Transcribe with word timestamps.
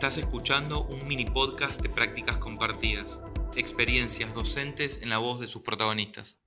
Estás 0.00 0.16
escuchando 0.16 0.86
un 0.86 1.06
mini 1.06 1.26
podcast 1.26 1.78
de 1.82 1.90
prácticas 1.90 2.38
compartidas, 2.38 3.20
experiencias 3.54 4.34
docentes 4.34 4.98
en 5.02 5.10
la 5.10 5.18
voz 5.18 5.40
de 5.40 5.46
sus 5.46 5.60
protagonistas. 5.60 6.38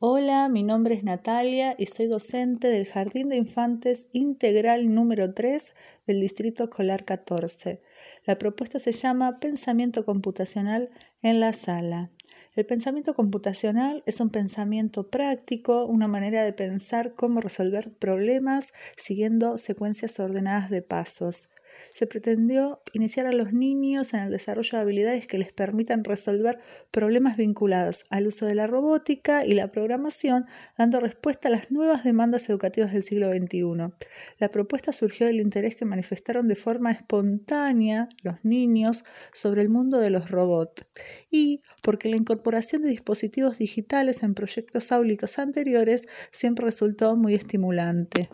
Hola, 0.00 0.48
mi 0.48 0.64
nombre 0.64 0.96
es 0.96 1.04
Natalia 1.04 1.76
y 1.78 1.86
soy 1.86 2.06
docente 2.06 2.66
del 2.66 2.88
Jardín 2.88 3.28
de 3.28 3.36
Infantes 3.36 4.08
Integral 4.10 4.92
número 4.92 5.32
3 5.32 5.76
del 6.08 6.20
Distrito 6.20 6.64
Escolar 6.64 7.04
14. 7.04 7.80
La 8.26 8.36
propuesta 8.36 8.80
se 8.80 8.90
llama 8.90 9.38
Pensamiento 9.38 10.04
Computacional 10.04 10.90
en 11.22 11.38
la 11.38 11.52
Sala. 11.52 12.10
El 12.56 12.66
pensamiento 12.66 13.14
computacional 13.14 14.02
es 14.06 14.18
un 14.18 14.30
pensamiento 14.30 15.08
práctico, 15.08 15.84
una 15.84 16.08
manera 16.08 16.42
de 16.42 16.52
pensar 16.52 17.14
cómo 17.14 17.40
resolver 17.40 17.92
problemas 17.92 18.72
siguiendo 18.96 19.56
secuencias 19.56 20.18
ordenadas 20.18 20.68
de 20.68 20.82
pasos. 20.82 21.48
Se 21.92 22.06
pretendió 22.06 22.82
iniciar 22.92 23.26
a 23.26 23.32
los 23.32 23.52
niños 23.52 24.14
en 24.14 24.20
el 24.20 24.30
desarrollo 24.30 24.70
de 24.72 24.82
habilidades 24.82 25.26
que 25.26 25.38
les 25.38 25.52
permitan 25.52 26.04
resolver 26.04 26.58
problemas 26.90 27.36
vinculados 27.36 28.06
al 28.10 28.26
uso 28.26 28.46
de 28.46 28.54
la 28.54 28.66
robótica 28.66 29.44
y 29.44 29.54
la 29.54 29.70
programación, 29.70 30.46
dando 30.76 31.00
respuesta 31.00 31.48
a 31.48 31.50
las 31.50 31.70
nuevas 31.70 32.04
demandas 32.04 32.48
educativas 32.48 32.92
del 32.92 33.02
siglo 33.02 33.30
XXI. 33.30 33.92
La 34.38 34.50
propuesta 34.50 34.92
surgió 34.92 35.26
del 35.26 35.40
interés 35.40 35.76
que 35.76 35.84
manifestaron 35.84 36.48
de 36.48 36.54
forma 36.54 36.92
espontánea 36.92 38.08
los 38.22 38.44
niños 38.44 39.04
sobre 39.32 39.62
el 39.62 39.68
mundo 39.68 39.98
de 39.98 40.10
los 40.10 40.30
robots 40.30 40.84
y 41.30 41.62
porque 41.82 42.08
la 42.08 42.16
incorporación 42.16 42.82
de 42.82 42.88
dispositivos 42.88 43.58
digitales 43.58 44.22
en 44.22 44.34
proyectos 44.34 44.92
áulicos 44.92 45.38
anteriores 45.38 46.06
siempre 46.30 46.64
resultó 46.64 47.16
muy 47.16 47.34
estimulante. 47.34 48.28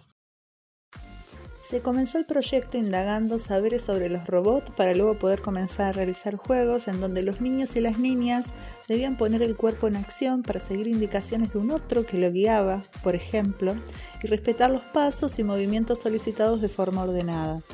Se 1.69 1.80
comenzó 1.80 2.19
el 2.19 2.27
proyecto 2.27 2.79
indagando 2.79 3.38
saberes 3.38 3.82
sobre 3.82 4.09
los 4.09 4.24
robots 4.29 4.71
para 4.77 4.95
luego 4.95 5.18
poder 5.18 5.43
comenzar 5.43 5.87
a 5.87 5.93
realizar 5.93 6.37
juegos 6.37 6.87
en 6.87 7.01
donde 7.01 7.23
los 7.23 7.41
niños 7.41 7.74
y 7.74 7.80
las 7.80 7.99
niñas 7.99 8.52
debían 8.87 9.16
poner 9.16 9.43
el 9.43 9.57
cuerpo 9.57 9.88
en 9.88 9.96
acción 9.96 10.45
para 10.45 10.60
seguir 10.60 10.87
indicaciones 10.87 11.52
de 11.52 11.59
un 11.59 11.73
otro 11.73 12.07
que 12.07 12.18
lo 12.18 12.30
guiaba, 12.30 12.85
por 13.02 13.16
ejemplo, 13.16 13.74
y 14.23 14.29
respetar 14.29 14.71
los 14.71 14.82
pasos 14.82 15.41
y 15.41 15.43
movimientos 15.43 15.99
solicitados 15.99 16.60
de 16.60 16.68
forma 16.68 17.02
ordenada. 17.02 17.65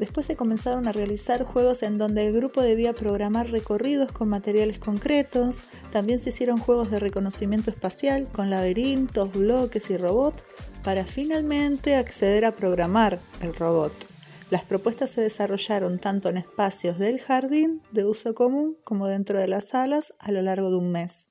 Después 0.00 0.26
se 0.26 0.34
comenzaron 0.34 0.88
a 0.88 0.92
realizar 0.92 1.44
juegos 1.44 1.84
en 1.84 1.98
donde 1.98 2.26
el 2.26 2.32
grupo 2.32 2.62
debía 2.62 2.94
programar 2.94 3.50
recorridos 3.50 4.10
con 4.10 4.28
materiales 4.28 4.80
concretos, 4.80 5.62
también 5.92 6.18
se 6.18 6.30
hicieron 6.30 6.58
juegos 6.58 6.90
de 6.90 6.98
reconocimiento 6.98 7.70
espacial 7.70 8.26
con 8.32 8.50
laberintos, 8.50 9.30
bloques 9.30 9.88
y 9.90 9.98
robots 9.98 10.42
para 10.82 11.04
finalmente 11.04 11.96
acceder 11.96 12.44
a 12.44 12.54
programar 12.54 13.20
el 13.42 13.54
robot. 13.54 13.92
Las 14.50 14.64
propuestas 14.64 15.10
se 15.10 15.20
desarrollaron 15.20 15.98
tanto 15.98 16.28
en 16.28 16.36
espacios 16.36 16.98
del 16.98 17.20
jardín 17.20 17.82
de 17.92 18.04
uso 18.04 18.34
común 18.34 18.76
como 18.84 19.06
dentro 19.06 19.38
de 19.38 19.46
las 19.46 19.68
salas 19.68 20.14
a 20.18 20.32
lo 20.32 20.42
largo 20.42 20.70
de 20.70 20.76
un 20.76 20.90
mes. 20.90 21.28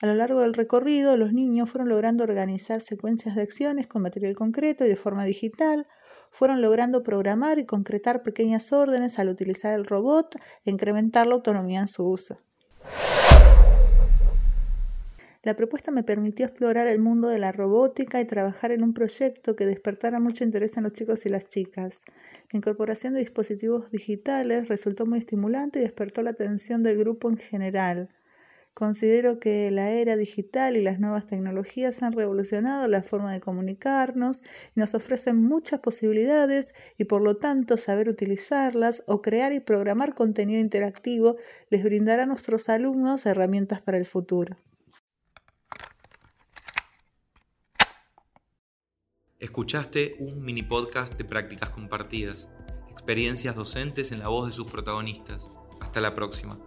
A 0.00 0.06
lo 0.06 0.14
largo 0.14 0.42
del 0.42 0.54
recorrido, 0.54 1.16
los 1.16 1.32
niños 1.32 1.70
fueron 1.70 1.88
logrando 1.88 2.22
organizar 2.22 2.80
secuencias 2.80 3.34
de 3.34 3.42
acciones 3.42 3.86
con 3.86 4.02
material 4.02 4.36
concreto 4.36 4.84
y 4.84 4.88
de 4.88 4.96
forma 4.96 5.24
digital, 5.24 5.86
fueron 6.30 6.60
logrando 6.60 7.02
programar 7.02 7.58
y 7.58 7.66
concretar 7.66 8.22
pequeñas 8.22 8.72
órdenes 8.72 9.18
al 9.18 9.28
utilizar 9.28 9.74
el 9.74 9.86
robot 9.86 10.36
e 10.64 10.70
incrementar 10.70 11.26
la 11.26 11.34
autonomía 11.34 11.80
en 11.80 11.88
su 11.88 12.04
uso. 12.04 12.38
La 15.48 15.56
propuesta 15.56 15.90
me 15.90 16.02
permitió 16.02 16.44
explorar 16.44 16.88
el 16.88 16.98
mundo 16.98 17.28
de 17.28 17.38
la 17.38 17.52
robótica 17.52 18.20
y 18.20 18.26
trabajar 18.26 18.70
en 18.70 18.82
un 18.82 18.92
proyecto 18.92 19.56
que 19.56 19.64
despertara 19.64 20.20
mucho 20.20 20.44
interés 20.44 20.76
en 20.76 20.82
los 20.82 20.92
chicos 20.92 21.24
y 21.24 21.30
las 21.30 21.48
chicas. 21.48 22.04
La 22.52 22.58
incorporación 22.58 23.14
de 23.14 23.20
dispositivos 23.20 23.90
digitales 23.90 24.68
resultó 24.68 25.06
muy 25.06 25.20
estimulante 25.20 25.78
y 25.78 25.82
despertó 25.84 26.20
la 26.20 26.32
atención 26.32 26.82
del 26.82 26.98
grupo 26.98 27.30
en 27.30 27.38
general. 27.38 28.10
Considero 28.74 29.40
que 29.40 29.70
la 29.70 29.88
era 29.88 30.16
digital 30.16 30.76
y 30.76 30.82
las 30.82 31.00
nuevas 31.00 31.24
tecnologías 31.24 32.02
han 32.02 32.12
revolucionado 32.12 32.86
la 32.86 33.02
forma 33.02 33.32
de 33.32 33.40
comunicarnos 33.40 34.42
y 34.76 34.80
nos 34.80 34.94
ofrecen 34.94 35.42
muchas 35.42 35.80
posibilidades 35.80 36.74
y 36.98 37.04
por 37.04 37.22
lo 37.22 37.38
tanto 37.38 37.78
saber 37.78 38.10
utilizarlas 38.10 39.02
o 39.06 39.22
crear 39.22 39.54
y 39.54 39.60
programar 39.60 40.14
contenido 40.14 40.60
interactivo 40.60 41.36
les 41.70 41.82
brindará 41.82 42.24
a 42.24 42.26
nuestros 42.26 42.68
alumnos 42.68 43.24
herramientas 43.24 43.80
para 43.80 43.96
el 43.96 44.04
futuro. 44.04 44.58
Escuchaste 49.40 50.16
un 50.18 50.44
mini 50.44 50.64
podcast 50.64 51.14
de 51.16 51.24
prácticas 51.24 51.70
compartidas, 51.70 52.48
experiencias 52.90 53.54
docentes 53.54 54.10
en 54.10 54.18
la 54.18 54.26
voz 54.26 54.48
de 54.48 54.52
sus 54.52 54.66
protagonistas. 54.66 55.52
Hasta 55.80 56.00
la 56.00 56.12
próxima. 56.12 56.58